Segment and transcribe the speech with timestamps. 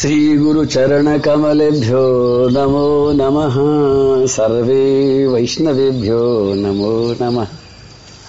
[0.00, 3.54] श्रीगुरुचरणकमलेभ्यो नमो नमः।
[4.26, 7.46] सर्वे वैष्णवेभ्यो नमो नमः।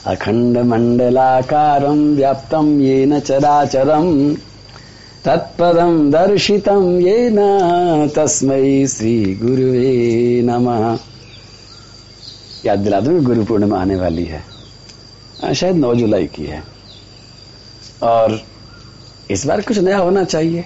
[0.05, 4.36] अखण्डमण्डलाकारम् व्याप्तं येन चराचरम्
[5.26, 7.38] तत्पदं दर्शितं येन
[8.15, 10.97] तस्मै श्रीगुरुवे नमः।
[12.65, 14.44] याद दिला दूँ गुरु पूर्णिमा आने वाली है।
[15.56, 16.63] शायद 9 जुलाई की है।
[18.03, 18.41] और
[19.31, 20.66] इस बार कुछ नया होना चाहिए।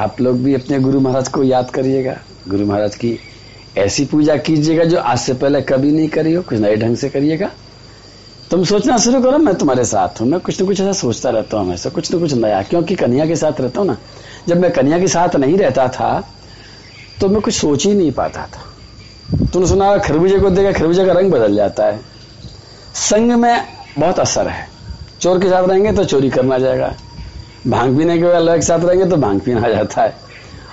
[0.00, 2.16] आप लोग भी अपने गुरु महाराज को याद करिएगा।
[2.48, 3.18] गुरु महाराज की
[3.78, 7.08] ऐसी पूजा कीजिएगा जो आज से पहले कभी नहीं करी हो, कुछ नए ढंग से
[7.08, 7.50] करिएगा।
[8.50, 11.56] तुम सोचना शुरू करो, मैं तुम्हारे साथ हूँ। मैं कुछ न कुछ ऐसा सोचता रहता
[11.56, 13.96] हूँ हमेशा, कुछ न कुछ नया, क्योंकि कन्या के साथ रहता हूँ ना।
[14.48, 16.10] जब मैं कन्या के साथ नहीं रहता था
[17.20, 21.12] तो मैं कुछ सोच ही नहीं पाता था। तुमने सुना खरबूजे को देखा, खरबूजे का
[21.12, 22.00] रंग बदल जाता है।
[22.94, 23.66] संग में
[23.98, 24.68] बहुत असर है।
[25.20, 26.92] चोर के साथ रहेंगे तो चोरी करना जाएगा।
[27.66, 30.14] भाँग पीने के वाले के साथ रहेंगे तो भाँग पीना आ जाता है।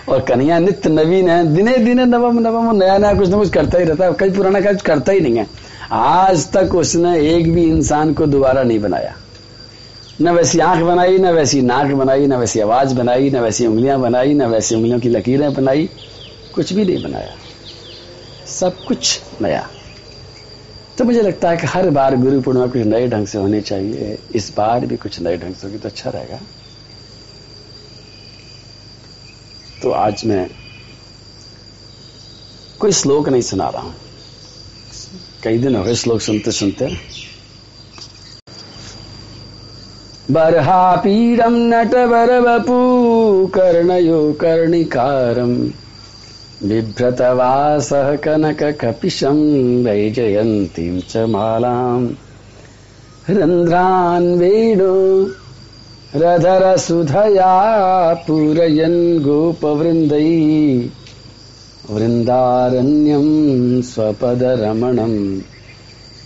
[0.10, 3.78] और कन्या नित्य नवीन है, दिने दिने नवम नवम, नया नया कुछ ना कुछ करता
[3.78, 5.48] ही रहता है कई पुराना कुछ करता ही नहीं है।
[5.92, 9.16] आज तक उसने एक भी इंसान को दोबारा नहीं बनाया।
[10.22, 14.00] न वैसी आँख बनाई, न वैसी नाक बनाई, न वैसी आवाज़ बनाई, न वैसी उंगलियाँ
[14.00, 15.90] बनाई, न वैसी उंगलियों की लकीरें बनाई,
[16.54, 17.34] कुछ भी नहीं बनाया।
[18.48, 19.70] सब कुछ नया।
[20.98, 24.18] तो मुझे लगता है कि हर बार गुरु पूर्णिमा कुछ नए ढंग से होने चाहिए,
[24.32, 26.40] इस बार भी कुछ नए ढंग से होगी तो अच्छा रहेगा।
[29.88, 30.50] तो आज मैं
[32.80, 33.94] कोई श्लोक नहीं सुना रहा हूँ।
[35.44, 36.98] कई दिन हो गए श्लोक सुनते सुनते।
[40.32, 42.80] बर्हापीडम नटवर बपू
[43.48, 45.56] कर्णयो कर्णिकारम
[46.64, 49.38] बिभ्रतवासः कनककपिशं
[49.84, 52.10] वैजयन्तीं च मालाम्
[53.30, 54.94] रन्ध्रान् वेणु
[56.16, 60.90] रधरसुधया पूरयन् गोपवृन्दै।
[61.90, 63.28] वृन्दारण्यं
[63.82, 65.42] स्वपदरमणम्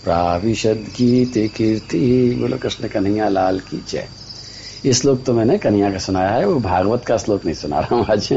[0.04, 4.08] प्राविशद्गीते कीर्ति बोलो, कृष्ण कन्हैया, लाल की जय।
[4.86, 7.96] ये श्लोक तो मैंने कन्हैया का सुनाया है, वो भागवत का श्लोक नहीं सुना रहा
[7.96, 8.32] हूँ आज।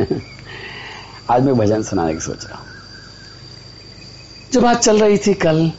[1.30, 2.68] आज मैं भजन सुनाने की सोच रहा हूँ।
[4.54, 5.72] जो बात चल रही थी कल,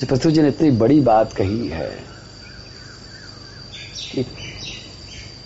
[0.00, 1.90] जो पृथ्वी जी ने इतनी बड़ी बात कही है
[4.14, 4.24] कि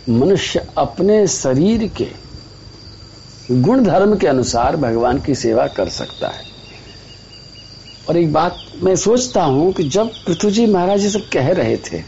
[0.09, 2.09] मनुष्य अपने शरीर के
[3.51, 6.45] गुण धर्म के अनुसार भगवान की सेवा कर सकता है।
[8.09, 11.77] और एक बात मैं सोचता हूँ कि जब पृथ्वी जी महाराज ये सब कह रहे
[11.77, 12.03] थे,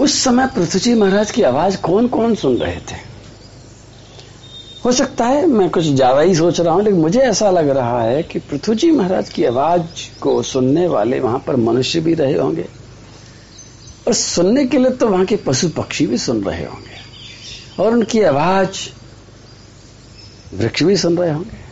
[0.00, 3.13] उस समय पृथ्वी जी महाराज की आवाज़ कौन कौन सुन रहे थे?
[4.84, 8.00] हो सकता है, मैं कुछ ज़्यादा ही सोच रहा हूँ, लेकिन मुझे ऐसा लग रहा
[8.02, 9.82] है कि पृथ्वी जी महाराज की आवाज़
[10.20, 12.66] को सुनने वाले वहाँ पर मनुष्य भी रहे होंगे,
[14.06, 18.22] और सुनने के लिए तो वहाँ के पशु पक्षी भी सुन रहे होंगे, और उनकी
[18.22, 18.88] आवाज़
[20.54, 21.62] वृक्ष भी सुन रहे होंगे।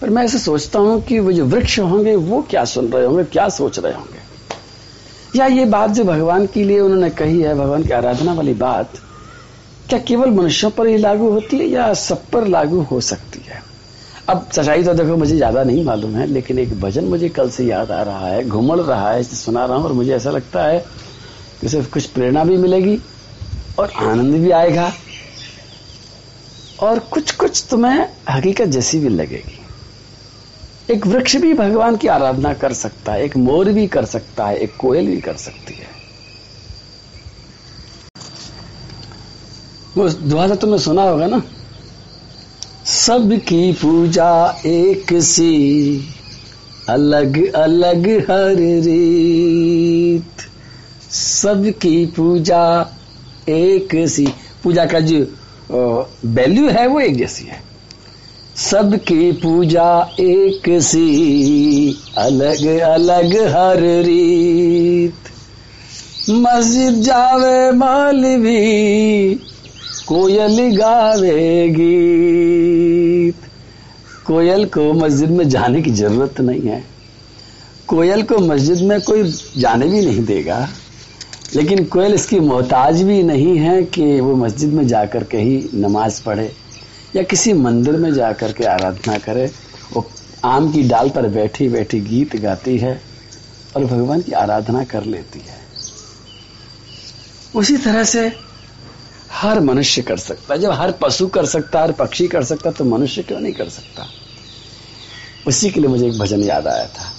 [0.00, 3.24] पर मैं ऐसे सोचता हूँ कि वो जो वृक्ष होंगे, वो क्या सुन रहे होंगे,
[3.24, 4.20] क्या सोच रहे होंगे?
[5.36, 8.98] या ये बात जो भगवान के लिए उन्होंने कही है, भगवान की आराधना वाली बात
[9.88, 13.62] क्या केवल मनुष्यों पर ही लागू होती है या सब पर लागू हो सकती है?
[14.28, 17.64] अब सच्चाई तो देखो, मुझे ज़्यादा नहीं मालूम है, लेकिन एक भजन मुझे कल से
[17.64, 20.78] याद आ रहा है, घुमड़ रहा है सुना रहा हूँ और मुझे ऐसा लगता है
[21.60, 22.98] कि उसे कुछ प्रेरणा भी मिलेगी
[23.78, 24.92] और आनंद भी आएगा
[26.80, 29.58] और कुछ कुछ तुम्हें हकीकत जैसी भी लगेगी।
[30.90, 34.56] एक वृक्ष भी भगवान की आराधना कर सकता है, एक मोर भी कर सकता है,
[34.56, 35.90] एक कोयल भी कर सकती है।
[39.96, 41.42] वो दुआ तो तुमने सुना होगा ना?
[42.86, 44.30] सबकी पूजा
[44.66, 46.04] एक सी,
[46.88, 50.46] अलग अलग हर रीत।
[51.12, 52.64] सबकी पूजा
[53.48, 54.26] एक सी।
[54.64, 55.18] पूजा का जो
[56.26, 57.60] वैल्यू है वो एक जैसी है।
[58.56, 65.30] सबकी पूजा एक सी, अलग अलग हर रीत।
[66.30, 69.40] मस्जिद जावे मौलवी
[70.06, 73.36] कोयल गावे गीत
[74.26, 76.84] कोयल को मस्जिद में जाने की ज़रूरत नहीं है।
[77.88, 79.22] कोयल को मस्जिद में कोई
[79.58, 80.68] जाने भी नहीं देगा।
[81.54, 86.22] लेकिन कोयल इसकी मोहताज भी नहीं है कि वो मस्जिद में जाकर के ही नमाज़
[86.24, 86.52] पढ़े
[87.16, 89.50] या किसी मंदिर में जाकर के आराधना करे।
[89.92, 90.10] वो
[90.44, 93.02] आम की डाल पर बैठी बैठी गीत गाती है
[93.76, 95.62] और भगवान की आराधना कर लेती है।
[97.54, 98.51] उसी तरह से
[99.32, 102.84] हर मनुष्य कर सकता है। जब हर पशु कर सकता हर पक्षी कर सकता तो
[102.84, 104.06] मनुष्य क्यों नहीं कर सकता?
[105.46, 107.12] उसी के लिए मुझे एक भजन याद आया था।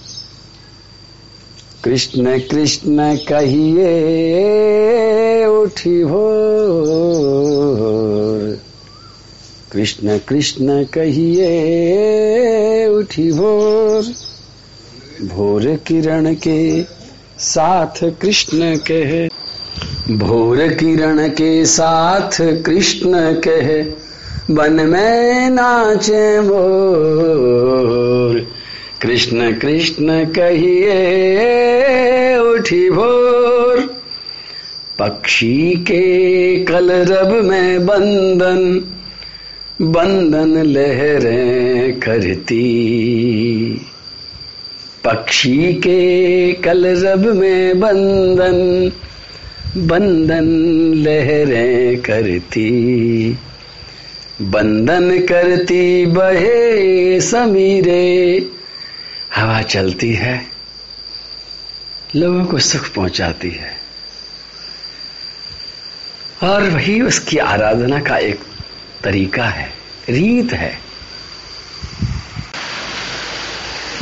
[1.83, 3.89] कृष्ण कृष्ण कहिए,
[5.45, 6.21] उठी भोर
[9.71, 11.49] कृष्ण कृष्ण कहिए,
[12.87, 14.03] उठी भोर
[15.27, 16.83] भोर किरण के
[17.39, 19.32] साथ कृष्ण कहे।
[20.11, 23.85] भोर किरण के साथ कृष्ण कहे,
[24.51, 28.47] बन में नाचे मोर
[29.01, 33.95] कृष्ण कृष्ण कहिए, उठी भोर।
[34.99, 38.85] पक्षी के कलरब में बंदन
[39.81, 42.61] बंदन लहरें करती।
[45.03, 48.91] पक्षी के कलरब में बंदन
[49.77, 50.43] बंदन
[50.93, 53.37] लहरें करती
[54.41, 58.49] बंदन करती बहे समीरे।
[59.35, 60.45] हवा चलती है,
[62.15, 63.77] लोगों को सुख पहुंचाती है।
[66.43, 68.39] और वही उसकी आराधना का एक
[69.03, 69.73] तरीका है,
[70.09, 70.79] रीत है।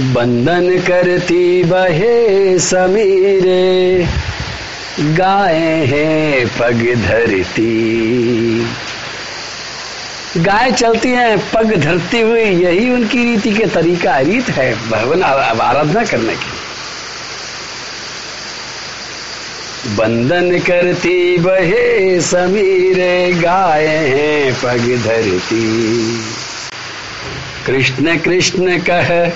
[0.01, 4.07] बंधन करती बहे समीरे।
[4.99, 7.67] गाय है पग धरती।
[10.37, 16.03] गाय चलती है, पग धरती हुई, यही उनकी रीति के तरीका, रीत है भगवान आराधना
[16.03, 16.51] करने की
[19.95, 25.65] बंदन करती, बहे समीरे गाय हैं पग धरती।
[27.65, 29.29] कृष्ण कृष्ण कह,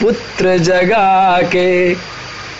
[0.00, 1.94] पुत्र जगा के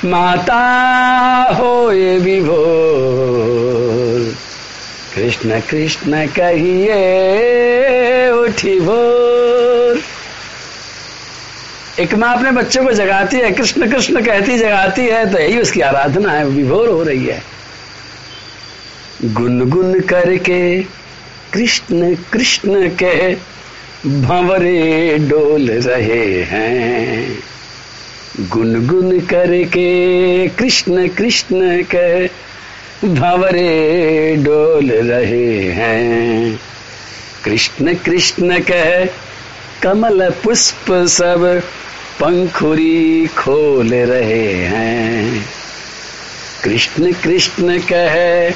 [0.04, 4.34] माता हो ये विभोर
[5.14, 10.02] कृष्ण कृष्ण कहिए, उठी भोर
[12.00, 15.81] एक माँ अपने बच्चों को जगाती है, कृष्ण कृष्ण कहती, जगाती है तो यही उसकी
[15.81, 17.43] आराधना है विभोर हो रही है।
[19.25, 20.82] गुनगुन करके
[21.52, 23.34] कृष्ण कृष्ण के
[24.06, 27.38] भंवरे डोल रहे हैं।
[28.40, 32.26] गुनगुन करके, कृष्ण कृष्ण के
[33.08, 36.60] भंवरे डोल रहे हैं।
[37.44, 39.04] कृष्ण कृष्ण कह
[39.82, 41.62] कमल पुष्प सब
[42.20, 45.44] पंखुरी खोल रहे हैं।
[46.64, 48.50] कृष्ण कृष्ण कह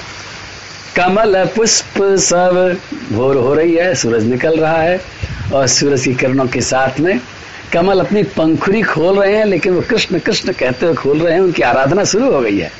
[0.96, 2.76] कमल पुष्प सब
[3.12, 5.00] भोर हो रही है, सूरज निकल रहा है
[5.54, 7.20] और सूरज की किरणों के साथ में
[7.72, 11.40] कमल अपनी पंखुरी खोल रहे हैं, लेकिन वो कृष्ण कृष्ण कहते हुए खोल रहे हैं,
[11.40, 12.70] उनकी आराधना शुरू हो गई है।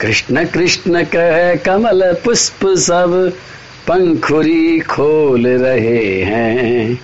[0.00, 3.32] कृष्ण कृष्ण कह, कमल पुष्प सब
[3.88, 7.00] पंखुरी खोल रहे हैं।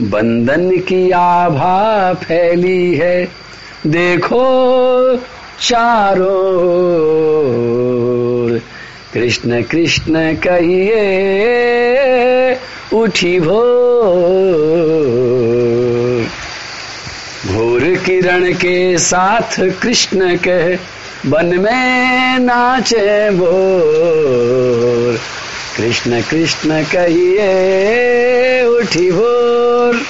[0.00, 3.28] बंदन की आभा फैली है,
[3.86, 4.46] देखो
[5.60, 6.32] चारों
[9.14, 11.02] कृष्ण कृष्ण कहिए,
[12.94, 13.62] उठी भो।
[18.04, 20.76] किरण के साथ कृष्ण के
[21.28, 25.18] बन में नाचे भोर
[25.76, 30.00] कृष्ण कृष्ण कहिए, उठी भोर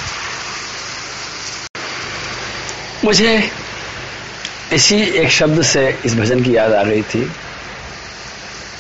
[3.05, 3.51] मुझे
[4.73, 7.27] इसी एक शब्द से इस भजन की याद आ गई थी,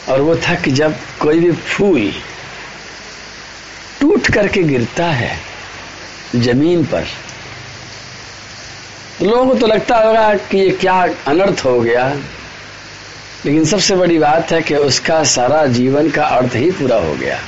[0.08, 2.12] और वो था कि जब कोई भी फूल
[4.00, 5.36] टूट करके गिरता है
[6.36, 7.04] ज़मीन पर
[9.22, 12.16] लोगों को तो लगता होगा कि ये क्या अनर्थ हो गया।
[13.46, 17.38] लेकिन सबसे बड़ी बात है कि उसका सारा जीवन का अर्थ ही पूरा हो गया।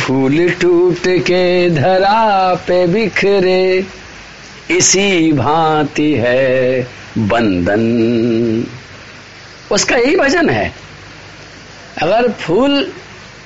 [0.00, 3.86] फूल टूट के धरा पे बिखरे,
[4.70, 6.88] इसी भांति है
[7.18, 7.84] बंधन।
[9.72, 10.74] उसका यही भजन है।
[12.02, 12.92] अगर फूल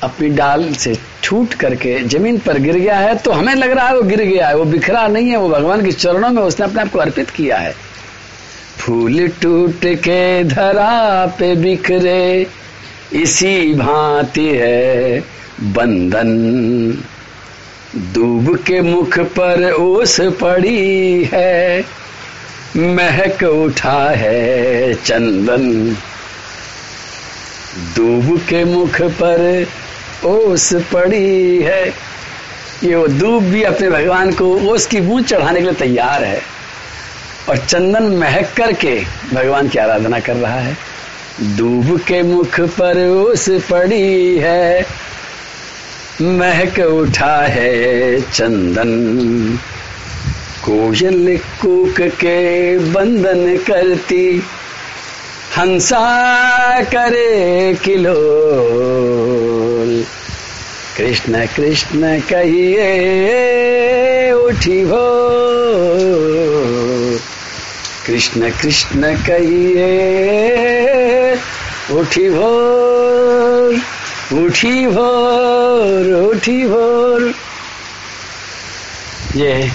[0.03, 3.95] अपनी डाल से छूट करके ज़मीन पर गिर गया है तो हमें लग रहा है
[3.97, 6.81] वो गिर गया है, वो बिखरा नहीं है, वो भगवान के चरणों में उसने अपने
[6.81, 7.75] आप को अर्पित किया है।
[8.79, 12.47] फूल टूट के धरा पे बिखरे,
[13.13, 15.21] इसी भांति है
[15.75, 16.31] बंधन।
[18.15, 21.85] दूब के मुख पर ओस पड़ी है,
[22.77, 25.97] महक उठा है चंदन।
[27.97, 29.67] दूब के मुख पर
[30.25, 31.89] ओस पड़ी है।
[32.85, 36.43] ये वो दूब भी अपने भगवान को ओस की बूंद चढ़ाने के लिए तैयार है।
[37.49, 40.77] और चंदन महक करके भगवान की आराधना कर रहा है।
[41.43, 44.87] दूब के मुख पर ओस पड़ी है।
[46.23, 48.89] महक उठा है चंदन।
[50.65, 54.43] कोयल कूक के बंदन करती।
[55.59, 58.19] हंसा करे किलो।
[61.09, 62.83] कृष्ण कृष्ण कहिए,
[64.33, 65.31] उठी हो।
[68.07, 69.87] कृष्ण कृष्ण कहिए,
[71.91, 73.81] उठी भोर
[74.39, 77.35] उठी भोर उठी भोर
[79.37, 79.71] ये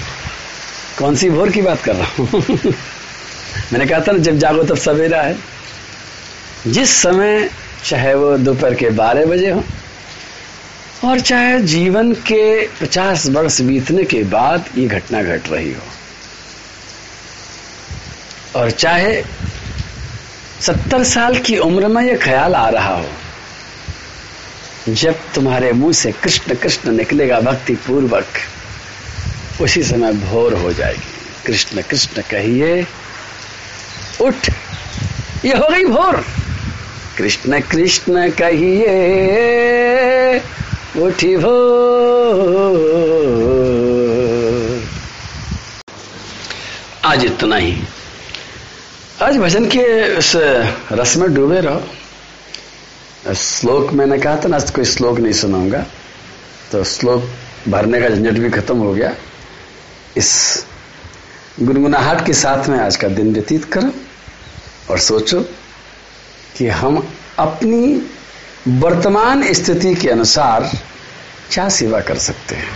[0.98, 2.44] कौन सी भोर की बात कर रहा हूँ?
[3.72, 5.38] मैंने कहा था ना, जब जागो तब सवेरा है।
[6.66, 7.50] जिस समय,
[7.84, 9.64] चाहे वो दोपहर के बारह बजे हो
[11.04, 15.82] और चाहे जीवन के पचास वर्ष बीतने के बाद ये घटना घट गट रही हो,
[18.56, 19.22] और चाहे
[20.60, 23.08] सत्तर साल की उम्र में यह ख्याल आ रहा हो,
[24.88, 28.26] जब तुम्हारे मुँह से कृष्ण कृष्ण निकलेगा भक्ति पूर्वक,
[29.60, 31.12] उसी समय भोर हो जाएगी।
[31.46, 32.86] कृष्ण कृष्ण कहिए,
[34.20, 34.48] उठ,
[35.44, 36.24] ये हो गई भोर।
[37.18, 38.92] कृष्ण कृष्ण कहिए
[40.96, 41.54] उठी भोर
[47.04, 47.72] आज इतना ही।
[49.22, 49.82] आज भजन के
[50.18, 50.32] उस
[50.92, 55.84] रस में डूबे रहो। श्लोक मैंने कहा था ना, आज कोई श्लोक नहीं सुनाऊँगा।
[56.72, 57.22] तो श्लोक
[57.68, 59.14] भरने का झंझट भी खत्म हो गया।
[60.16, 60.32] इस
[61.62, 63.90] गुनगुनाहट के साथ में आज का दिन व्यतीत करो
[64.90, 65.40] और सोचो
[66.56, 67.06] कि हम
[67.38, 68.10] अपनी
[68.68, 70.70] वर्तमान स्थिति के अनुसार
[71.50, 72.68] क्या सेवा कर सकते हैं?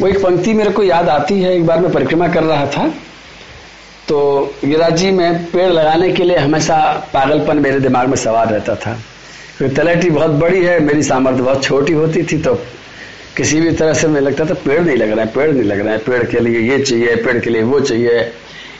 [0.00, 2.94] वो एक पंक्ति मेरे को याद आती है, एक बार मैं परिक्रमा कर रहा था।
[4.08, 8.74] तो गिरिराज जी, में पेड़ लगाने के लिए हमेशा पागलपन मेरे दिमाग में सवार रहता
[8.74, 8.98] था।
[9.58, 12.54] क्योंकि तलेटी बहुत बड़ी है, मेरी सामर्थ्य बहुत छोटी होती थी तो
[13.36, 15.80] किसी भी तरह से मुझे लगता था पेड़ नहीं लग रहा है, पेड़ नहीं लग
[15.80, 18.32] रहा है, पेड़ के लिए ये चाहिए, पेड़ के लिए वो चाहिए,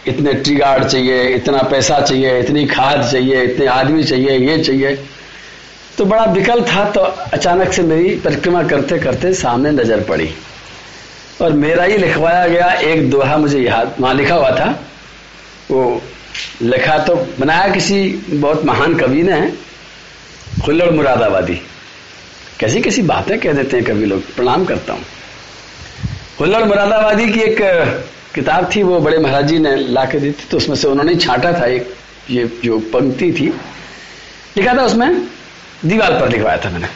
[0.06, 5.04] इतने ट्री गार्ड चाहिए, इतना पैसा चाहिए, इतनी खाद चाहिए, इतने आदमी चाहिए, ये चाहिए।
[6.00, 7.00] तो बड़ा विकल्प था तो
[7.34, 10.28] अचानक से मेरी परिक्रमा करते करते सामने नज़र पड़ी।
[11.40, 14.68] और मेरा ही लिखवाया गया एक दोहा मुझे याद, वहाँ लिखा हुआ था।
[15.70, 16.02] वो
[16.62, 19.40] लिखा तो बनाया किसी बहुत महान कवि ने,
[20.64, 21.60] खुल्लड़ मुरादाबादी।
[22.60, 25.04] कैसी कैसी बातें कह देते हैं कवि लोग, प्रणाम करता हूँ।
[26.38, 27.60] खुल्लड़ मुरादाबादी की एक
[28.34, 31.14] किताब थी, वो बड़े महाराज जी ने ला के दी थी तो उसमें से उन्होंने
[31.16, 31.92] छाटा था एक,
[32.30, 33.52] ये जो पंक्ति थी।
[34.56, 35.28] लिखा था उसमें
[35.84, 36.88] दीवार पर लिखवाया था मैंने।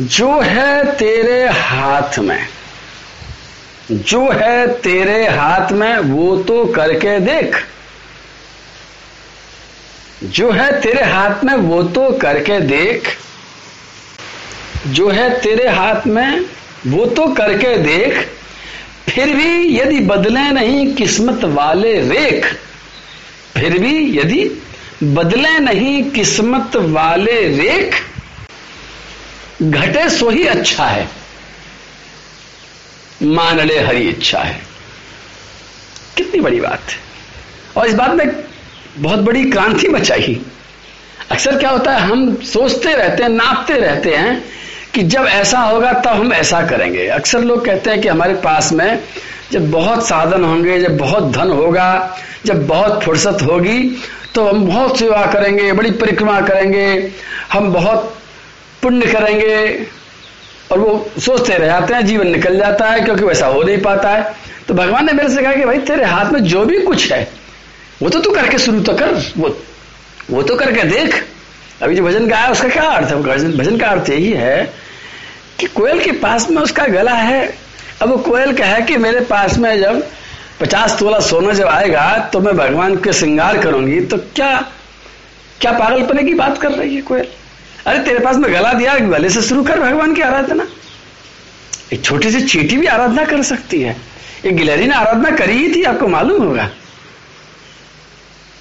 [0.00, 2.46] जो है तेरे हाथ में,
[3.90, 7.66] जो है तेरे हाथ में, वो तो करके देख।
[10.24, 13.18] जो है तेरे हाथ में, वो तो करके देख।
[14.86, 16.40] जो है तेरे हाथ में,
[16.86, 18.28] वो तो करके देख।
[19.10, 22.46] फिर भी यदि बदले नहीं किस्मत वाले रेख,
[23.54, 24.63] फिर भी यदि
[25.04, 27.94] बदले नहीं किस्मत वाले रेख,
[29.62, 31.08] घटे सो ही अच्छा है।
[33.22, 34.60] मान ले हरी इच्छा है।
[36.16, 36.96] कितनी बड़ी बात है।
[37.76, 38.44] और इस बात में
[38.98, 40.40] बहुत बड़ी क्रांति मचाई।
[41.30, 44.44] अक्सर क्या होता है, हम सोचते रहते हैं, नापते रहते हैं
[44.94, 48.72] कि जब ऐसा होगा तब हम ऐसा करेंगे। अक्सर लोग कहते हैं कि हमारे पास
[48.72, 49.02] में
[49.52, 53.96] जब बहुत साधन होंगे, जब बहुत धन होगा, जब बहुत फुर्सत होगी
[54.34, 57.12] तो हम बहुत सेवा करेंगे, बड़ी परिक्रमा करेंगे,
[57.52, 58.16] हम बहुत
[58.82, 59.86] पुण्य करेंगे,
[60.72, 64.08] और वो सोचते रह जाते हैं, जीवन निकल जाता है, क्योंकि वैसा हो नहीं पाता
[64.08, 64.34] है।
[64.68, 67.28] तो भगवान ने मेरे से कहा कि भाई, तेरे हाथ में जो भी कुछ है,
[68.02, 69.56] वो तो तू करके शुरू तो कर, वो
[70.30, 71.24] वो तो करके देख।
[71.82, 73.22] अभी जो भजन गाया, उसका क्या अर्थ है?
[73.56, 74.72] भजन का अर्थ यही है
[75.60, 77.63] कि कोयल के पास में उसका गला है
[78.04, 80.02] अब कोयल कहे कि मेरे पास में जब
[80.60, 84.56] पचास तोला सोना जब आएगा तो मैं भगवान के श्रृंगार करूँगी तो क्या
[85.60, 87.26] क्या पागलपने की बात कर रही है कोयल?
[87.86, 90.66] अरे तेरे पास में गला दिया गले से शुरू कर भगवान की आराधना।
[91.92, 93.96] एक छोटी सी चीटी भी आराधना कर सकती है।
[94.44, 96.68] एक गिलहरी ने आराधना करी ही थी, आपको मालूम होगा।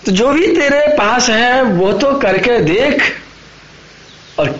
[0.05, 3.03] तो जो भी तेरे पास है, वो तो करके देख,
[4.39, 4.59] और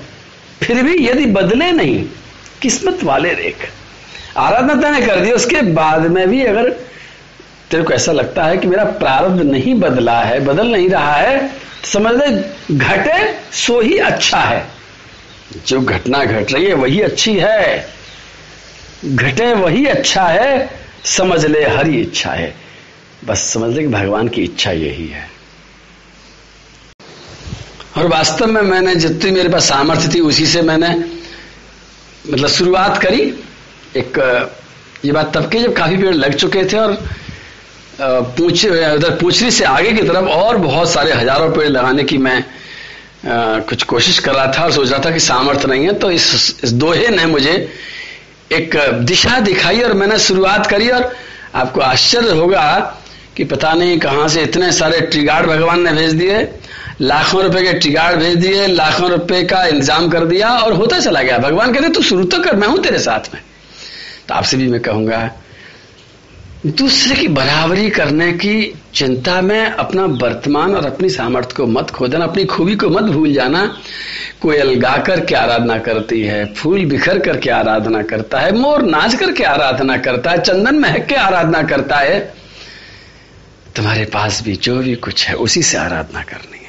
[0.63, 2.03] फिर भी यदि बदले नहीं,
[2.61, 3.69] किस्मत वाले देख।
[4.37, 6.69] आराधना तैने कर दी, उसके बाद में भी अगर
[7.71, 11.47] तेरे को ऐसा लगता है कि मेरा प्रारब्ध नहीं बदला है, बदल नहीं रहा है
[11.47, 12.27] तो समझ ले,
[12.77, 14.67] घटे सो ही अच्छा है।
[15.67, 17.89] जो घटना घट रही है, वही अच्छी है।
[19.05, 20.69] घटे, वही अच्छा है,
[21.05, 22.55] समझ ले, हरी इच्छा है।
[23.25, 25.27] बस समझ ले कि भगवान की इच्छा यही है।
[27.97, 30.89] और वास्तव में मैंने जितनी मेरे पास सामर्थ्य थी, उसी से मैंने
[32.29, 33.43] मतलब शुरुआत करी।
[33.97, 34.17] एक
[35.05, 36.97] ये बात तब की जब काफ़ी पेड़ लग चुके थे और
[38.01, 42.37] पूछ उधर पूछरी से आगे की तरफ़ और बहुत सारे हज़ारों पेड़ लगाने की मैं
[42.37, 46.09] आ, कुछ कोशिश कर रहा था और सोच रहा था कि सामर्थ्य नहीं है तो
[46.11, 47.53] इस, इस दोहे ने मुझे
[48.51, 51.13] एक दिशा दिखाई और मैंने शुरुआत करी और
[51.55, 52.65] आपको आश्चर्य होगा
[53.37, 56.47] कि पता नहीं कहाँ से इतने सारे ट्रिगार्ड भगवान ने भेज दिए
[57.01, 61.21] लाखों रुपए के ट्रिगार्ड भेज दिए लाखों रुपए का इंतज़ाम कर दिया और होता चला
[61.21, 63.41] गया। भगवान कहते तू शुरू तो कर मैं हूँ तेरे साथ में।
[64.27, 65.31] तो आपसे भी मैं कहूँगा,
[66.65, 72.07] दूसरे की बराबरी करने की चिंता में अपना वर्तमान और अपनी सामर्थ्य को मत खो
[72.07, 73.77] देना, अपनी खूबी को मत भूल जाना।
[74.41, 79.43] कोयल गाकर के आराधना करती है, फूल बिखर करके आराधना करता है, मोर नाच करके
[79.43, 82.33] आराधना करता है, चंदन महक के आराधना करता है।
[83.75, 86.62] तुम्हारे पास भी जो भी कुछ है, उसी से आराधना करनी।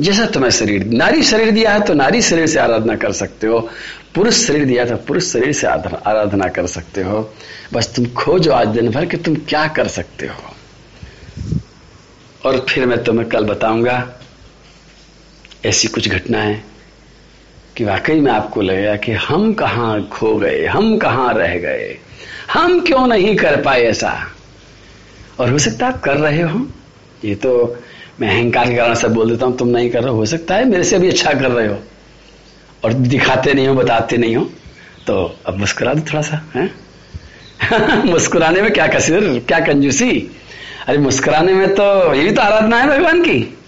[0.00, 3.58] जैसा तुम्हें शरीर, नारी शरीर दिया है तो नारी शरीर से आराधना कर सकते हो।
[4.14, 7.20] पुरुष शरीर दिया तो पुरुष शरीर से आराधना कर सकते हो।
[7.72, 10.54] बस तुम खोजो आज दिन भर कि तुम क्या कर सकते हो।
[12.44, 13.96] और फिर मैं तुम्हें कल बताऊँगा,
[15.64, 16.62] ऐसी कुछ घटनाएँ
[17.76, 21.98] कि वाकई में आपको लगेगा कि हम कहाँ खो गए, हम कहाँ रह गए,
[22.52, 24.12] हम क्यों नहीं कर पाए ऐसा।
[25.40, 26.66] और हो सकता आप कर रहे हो,
[27.24, 27.52] ये तो
[28.20, 30.64] मैं अहंकार के कारण सब बोल देता हूँ, तुम नहीं कर रहे हो। सकता है
[30.64, 31.78] मेरे से भी अच्छा कर रहे हो
[32.84, 34.44] और दिखाते नहीं हो, बताते नहीं हो
[35.06, 36.70] तो अब मुस्कुरा दो थोड़ा सा, है?
[38.04, 40.30] मुस्कुराने में क्या कसर, क्या कंजूसी?
[40.86, 43.58] अरे मुस्कुराने में तो ये तो आराधना है भगवान की।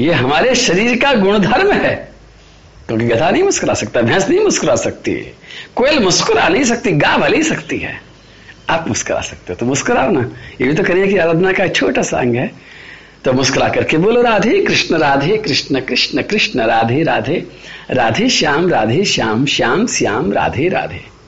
[0.00, 2.12] ये हमारे शरीर का गुणधर्म है।
[2.88, 5.34] क्योंकि तो गधा नहीं मुस्कुरा सकता, भैंस नहीं मुस्कुरा सकती,
[5.76, 8.00] कोयल मुस्कुरा नहीं सकती गा भली सकती है।
[8.70, 10.20] आप मुस्कुरा सकते हो तो मुस्कुराओ ना।
[10.60, 12.52] ये भी तो करिए कि आराधना का छोटा सा अंग है।
[13.28, 17.46] तो मुस्कुरा करके बोलो, राधे कृष्ण राधे कृष्ण कृष्ण कृष्ण, राधे राधे।
[17.90, 21.18] राधे श्याम राधे श्याम श्याम श्याम, राधे राधे।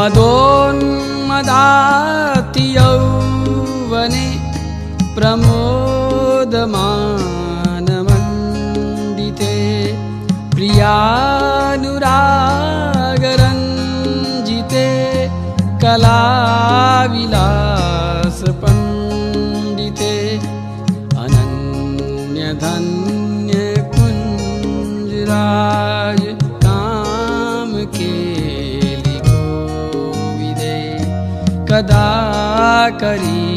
[0.01, 0.60] Amador.
[32.89, 33.50] करी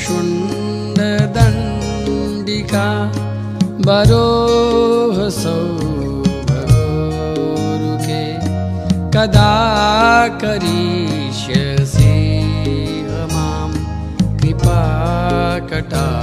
[0.07, 2.87] करीन्द्रशुण्डदण्डिका
[3.87, 5.55] बरोहसौ
[6.51, 8.21] भगोरुके
[9.17, 9.53] कदा
[10.43, 12.15] करिष्यसि
[13.35, 13.71] मां
[14.43, 16.16] कृपाकटाक्षभाजनम्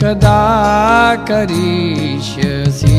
[0.00, 0.40] कदा
[1.28, 2.98] करिष्यसि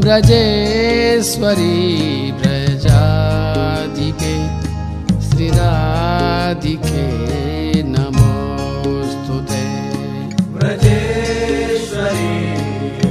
[0.04, 1.80] ब्रजेश्वरी
[2.32, 4.36] ब्रजाधिके
[5.28, 7.06] श्रीराधिके
[7.84, 9.64] नमोऽस्तु ते।
[10.56, 12.34] व्रजेश्वरी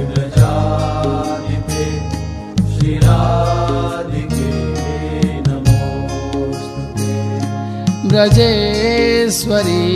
[0.09, 1.85] व्रजाधिपे
[2.73, 4.51] श्रीराधिके
[5.47, 7.13] नमोऽस्तु ते।
[8.09, 9.87] ब्रजेश्वरी